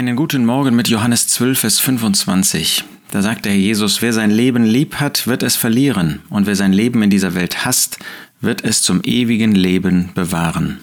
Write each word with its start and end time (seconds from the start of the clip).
Einen 0.00 0.16
guten 0.16 0.46
Morgen 0.46 0.74
mit 0.76 0.88
Johannes 0.88 1.28
12, 1.28 1.58
Vers 1.58 1.78
25. 1.78 2.84
Da 3.10 3.20
sagt 3.20 3.44
der 3.44 3.54
Jesus, 3.54 4.00
wer 4.00 4.14
sein 4.14 4.30
Leben 4.30 4.64
lieb 4.64 4.94
hat, 4.94 5.26
wird 5.26 5.42
es 5.42 5.56
verlieren, 5.56 6.20
und 6.30 6.46
wer 6.46 6.56
sein 6.56 6.72
Leben 6.72 7.02
in 7.02 7.10
dieser 7.10 7.34
Welt 7.34 7.66
hasst, 7.66 7.98
wird 8.40 8.64
es 8.64 8.80
zum 8.80 9.02
ewigen 9.04 9.54
Leben 9.54 10.08
bewahren. 10.14 10.80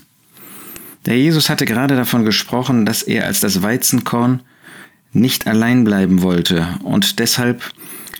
Der 1.07 1.17
Jesus 1.17 1.49
hatte 1.49 1.65
gerade 1.65 1.95
davon 1.95 2.25
gesprochen, 2.25 2.85
dass 2.85 3.01
er 3.01 3.25
als 3.25 3.39
das 3.39 3.63
Weizenkorn 3.63 4.41
nicht 5.13 5.47
allein 5.47 5.83
bleiben 5.83 6.21
wollte 6.21 6.67
und 6.83 7.17
deshalb 7.17 7.63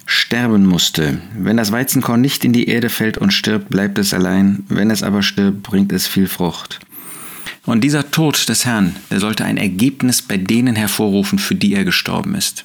sterben 0.08 0.66
musste. 0.66 1.22
Wenn 1.38 1.58
das 1.58 1.72
Weizenkorn 1.72 2.22
nicht 2.22 2.44
in 2.44 2.54
die 2.54 2.70
Erde 2.70 2.90
fällt 2.90 3.20
und 3.20 3.34
stirbt, 3.34 3.70
bleibt 3.70 4.00
es 4.00 4.16
allein, 4.16 4.64
wenn 4.68 4.90
es 4.90 5.04
aber 5.04 5.22
stirbt, 5.22 5.62
bringt 5.62 5.92
es 5.92 6.08
viel 6.08 6.26
Frucht. 6.26 6.80
Und 7.68 7.84
dieser 7.84 8.12
Tod 8.12 8.48
des 8.48 8.66
Herrn, 8.66 8.96
der 9.12 9.20
sollte 9.20 9.44
ein 9.44 9.58
Ergebnis 9.58 10.22
bei 10.22 10.38
denen 10.38 10.78
hervorrufen, 10.78 11.38
für 11.38 11.54
die 11.54 11.74
er 11.74 11.84
gestorben 11.84 12.34
ist. 12.34 12.64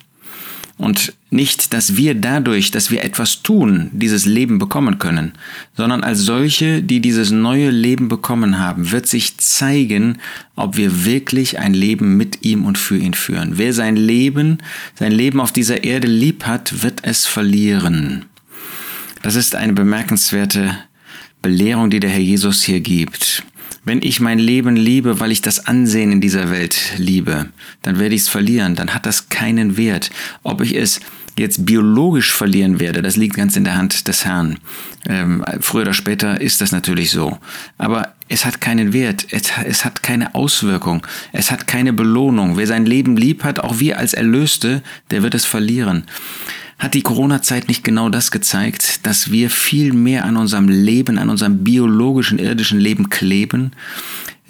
Und 0.78 1.12
nicht, 1.28 1.74
dass 1.74 1.96
wir 1.96 2.14
dadurch, 2.14 2.70
dass 2.70 2.92
wir 2.92 3.04
etwas 3.04 3.42
tun, 3.42 3.90
dieses 3.92 4.26
Leben 4.26 4.58
bekommen 4.58 5.00
können, 5.00 5.32
sondern 5.76 6.04
als 6.04 6.20
solche, 6.20 6.84
die 6.84 7.00
dieses 7.00 7.32
neue 7.32 7.70
Leben 7.70 8.08
bekommen 8.08 8.60
haben, 8.60 8.92
wird 8.92 9.08
sich 9.08 9.36
zeigen, 9.38 10.18
ob 10.54 10.76
wir 10.76 11.04
wirklich 11.04 11.58
ein 11.58 11.74
Leben 11.74 12.16
mit 12.16 12.44
ihm 12.44 12.64
und 12.64 12.78
für 12.78 12.96
ihn 12.96 13.14
führen. 13.14 13.58
Wer 13.58 13.72
sein 13.72 13.96
Leben, 13.96 14.58
sein 14.94 15.12
Leben 15.12 15.40
auf 15.40 15.50
dieser 15.50 15.82
Erde 15.82 16.06
lieb 16.06 16.46
hat, 16.46 16.84
wird 16.84 17.00
es 17.02 17.26
verlieren. 17.26 18.26
Das 19.22 19.34
ist 19.34 19.56
eine 19.56 19.72
bemerkenswerte 19.72 20.78
Belehrung, 21.42 21.90
die 21.90 21.98
der 21.98 22.10
Herr 22.10 22.20
Jesus 22.20 22.62
hier 22.62 22.80
gibt. 22.80 23.42
Wenn 23.84 24.00
ich 24.00 24.20
mein 24.20 24.38
Leben 24.38 24.76
liebe, 24.76 25.18
weil 25.18 25.32
ich 25.32 25.42
das 25.42 25.66
Ansehen 25.66 26.12
in 26.12 26.20
dieser 26.20 26.50
Welt 26.50 26.94
liebe, 26.98 27.46
dann 27.82 27.98
werde 27.98 28.14
ich 28.14 28.22
es 28.22 28.28
verlieren, 28.28 28.76
dann 28.76 28.94
hat 28.94 29.06
das 29.06 29.28
keinen 29.28 29.76
Wert. 29.76 30.10
Ob 30.44 30.60
ich 30.60 30.76
es 30.76 31.00
jetzt 31.36 31.66
biologisch 31.66 32.32
verlieren 32.32 32.78
werde, 32.78 33.02
das 33.02 33.16
liegt 33.16 33.34
ganz 33.34 33.56
in 33.56 33.64
der 33.64 33.76
Hand 33.76 34.06
des 34.06 34.24
Herrn. 34.24 34.58
Ähm, 35.08 35.44
früher 35.60 35.82
oder 35.82 35.94
später 35.94 36.40
ist 36.40 36.60
das 36.60 36.70
natürlich 36.70 37.10
so. 37.10 37.38
Aber 37.76 38.14
es 38.28 38.44
hat 38.44 38.60
keinen 38.60 38.92
Wert, 38.92 39.26
es, 39.30 39.44
es 39.64 39.84
hat 39.84 40.04
keine 40.04 40.34
Auswirkung, 40.36 41.04
es 41.32 41.50
hat 41.50 41.66
keine 41.66 41.92
Belohnung. 41.92 42.56
Wer 42.56 42.68
sein 42.68 42.86
Leben 42.86 43.16
lieb 43.16 43.42
hat, 43.42 43.58
auch 43.58 43.80
wir 43.80 43.98
als 43.98 44.14
Erlöste, 44.14 44.82
der 45.10 45.24
wird 45.24 45.34
es 45.34 45.44
verlieren. 45.44 46.04
Hat 46.82 46.94
die 46.94 47.02
Corona-Zeit 47.02 47.68
nicht 47.68 47.84
genau 47.84 48.08
das 48.08 48.32
gezeigt, 48.32 49.06
dass 49.06 49.30
wir 49.30 49.50
viel 49.50 49.92
mehr 49.92 50.24
an 50.24 50.36
unserem 50.36 50.68
Leben, 50.68 51.16
an 51.16 51.30
unserem 51.30 51.62
biologischen, 51.62 52.40
irdischen 52.40 52.80
Leben 52.80 53.08
kleben? 53.08 53.70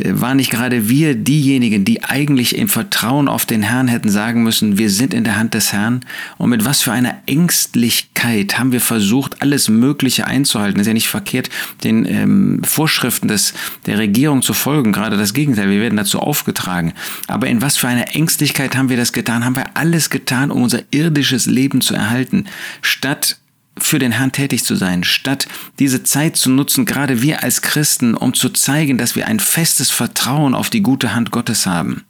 Äh, 0.02 0.20
war 0.20 0.34
nicht 0.34 0.50
gerade 0.50 0.88
wir 0.88 1.14
diejenigen, 1.14 1.84
die 1.84 2.02
eigentlich 2.04 2.56
im 2.56 2.68
Vertrauen 2.68 3.28
auf 3.28 3.46
den 3.46 3.62
Herrn 3.62 3.88
hätten 3.88 4.10
sagen 4.10 4.42
müssen, 4.42 4.78
wir 4.78 4.90
sind 4.90 5.14
in 5.14 5.24
der 5.24 5.36
Hand 5.36 5.54
des 5.54 5.72
Herrn? 5.72 6.00
Und 6.38 6.50
mit 6.50 6.64
was 6.64 6.82
für 6.82 6.92
einer 6.92 7.16
Ängstlichkeit 7.26 8.58
haben 8.58 8.72
wir 8.72 8.80
versucht, 8.80 9.42
alles 9.42 9.68
Mögliche 9.68 10.26
einzuhalten? 10.26 10.80
ist 10.80 10.86
ja 10.86 10.92
nicht 10.92 11.08
verkehrt, 11.08 11.50
den 11.84 12.04
ähm, 12.04 12.62
Vorschriften 12.64 13.28
des, 13.28 13.54
der 13.86 13.98
Regierung 13.98 14.42
zu 14.42 14.54
folgen, 14.54 14.92
gerade 14.92 15.16
das 15.16 15.34
Gegenteil, 15.34 15.70
wir 15.70 15.80
werden 15.80 15.96
dazu 15.96 16.18
aufgetragen. 16.20 16.92
Aber 17.28 17.46
in 17.46 17.62
was 17.62 17.76
für 17.76 17.88
einer 17.88 18.14
Ängstlichkeit 18.14 18.76
haben 18.76 18.88
wir 18.88 18.96
das 18.96 19.12
getan? 19.12 19.44
Haben 19.44 19.56
wir 19.56 19.76
alles 19.76 20.10
getan, 20.10 20.50
um 20.50 20.62
unser 20.62 20.80
irdisches 20.90 21.46
Leben 21.46 21.80
zu 21.80 21.94
erhalten, 21.94 22.46
statt 22.80 23.38
für 23.82 23.98
den 23.98 24.12
Herrn 24.12 24.32
tätig 24.32 24.64
zu 24.64 24.76
sein, 24.76 25.04
statt 25.04 25.48
diese 25.78 26.02
Zeit 26.02 26.36
zu 26.36 26.50
nutzen, 26.50 26.84
gerade 26.84 27.22
wir 27.22 27.42
als 27.42 27.62
Christen, 27.62 28.14
um 28.14 28.34
zu 28.34 28.50
zeigen, 28.50 28.98
dass 28.98 29.16
wir 29.16 29.26
ein 29.26 29.40
festes 29.40 29.90
Vertrauen 29.90 30.54
auf 30.54 30.70
die 30.70 30.82
gute 30.82 31.14
Hand 31.14 31.30
Gottes 31.30 31.66
haben. 31.66 32.04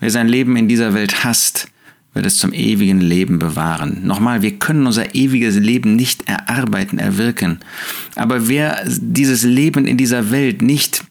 Wer 0.00 0.10
sein 0.10 0.28
Leben 0.28 0.56
in 0.56 0.68
dieser 0.68 0.94
Welt 0.94 1.24
hasst, 1.24 1.68
wird 2.14 2.26
es 2.26 2.38
zum 2.38 2.52
ewigen 2.52 3.00
Leben 3.00 3.38
bewahren. 3.38 4.00
Nochmal, 4.04 4.42
wir 4.42 4.58
können 4.58 4.86
unser 4.86 5.14
ewiges 5.14 5.56
Leben 5.56 5.94
nicht 5.94 6.28
erarbeiten, 6.28 6.98
erwirken. 6.98 7.60
Aber 8.16 8.48
wer 8.48 8.82
dieses 8.86 9.44
Leben 9.44 9.86
in 9.86 9.96
dieser 9.96 10.30
Welt 10.30 10.62
nicht 10.62 11.04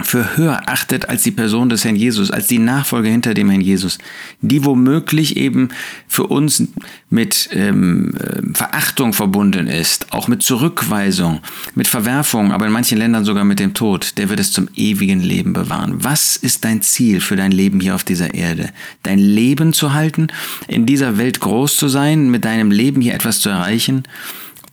für 0.00 0.36
höher 0.36 0.62
achtet 0.66 1.08
als 1.08 1.22
die 1.22 1.30
Person 1.30 1.68
des 1.68 1.84
Herrn 1.84 1.96
Jesus, 1.96 2.30
als 2.30 2.46
die 2.46 2.58
Nachfolger 2.58 3.10
hinter 3.10 3.34
dem 3.34 3.50
Herrn 3.50 3.60
Jesus, 3.60 3.98
die 4.40 4.64
womöglich 4.64 5.36
eben 5.36 5.68
für 6.06 6.24
uns 6.28 6.62
mit 7.10 7.48
ähm, 7.52 8.14
äh, 8.14 8.54
Verachtung 8.54 9.12
verbunden 9.12 9.66
ist, 9.66 10.12
auch 10.12 10.28
mit 10.28 10.42
Zurückweisung, 10.42 11.40
mit 11.74 11.88
Verwerfung, 11.88 12.52
aber 12.52 12.66
in 12.66 12.72
manchen 12.72 12.98
Ländern 12.98 13.24
sogar 13.24 13.44
mit 13.44 13.58
dem 13.58 13.74
Tod, 13.74 14.18
der 14.18 14.28
wird 14.28 14.40
es 14.40 14.52
zum 14.52 14.68
ewigen 14.74 15.20
Leben 15.20 15.52
bewahren. 15.52 16.04
Was 16.04 16.36
ist 16.36 16.64
dein 16.64 16.82
Ziel 16.82 17.20
für 17.20 17.36
dein 17.36 17.52
Leben 17.52 17.80
hier 17.80 17.94
auf 17.94 18.04
dieser 18.04 18.34
Erde? 18.34 18.70
Dein 19.02 19.18
Leben 19.18 19.72
zu 19.72 19.94
halten, 19.94 20.28
in 20.68 20.86
dieser 20.86 21.18
Welt 21.18 21.40
groß 21.40 21.76
zu 21.76 21.88
sein, 21.88 22.30
mit 22.30 22.44
deinem 22.44 22.70
Leben 22.70 23.00
hier 23.00 23.14
etwas 23.14 23.40
zu 23.40 23.48
erreichen 23.48 24.04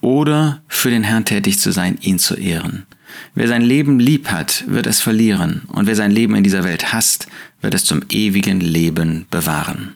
oder 0.01 0.61
für 0.67 0.91
den 0.91 1.03
Herrn 1.03 1.25
tätig 1.25 1.59
zu 1.59 1.71
sein, 1.71 1.97
ihn 2.01 2.19
zu 2.19 2.35
ehren? 2.35 2.85
Wer 3.33 3.47
sein 3.47 3.61
Leben 3.61 3.99
lieb 3.99 4.29
hat, 4.29 4.63
wird 4.67 4.87
es 4.87 5.01
verlieren, 5.01 5.63
und 5.67 5.87
wer 5.87 5.95
sein 5.95 6.11
Leben 6.11 6.35
in 6.35 6.43
dieser 6.43 6.63
Welt 6.63 6.93
hasst, 6.93 7.27
wird 7.61 7.73
es 7.73 7.85
zum 7.85 8.01
ewigen 8.09 8.59
Leben 8.59 9.25
bewahren. 9.29 9.95